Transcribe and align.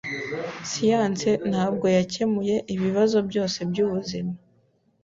Siyanse 0.69 1.29
ntabwo 1.51 1.85
yakemuye 1.97 2.55
ibibazo 2.73 3.17
byose 3.29 3.57
byubuzima. 3.69 4.31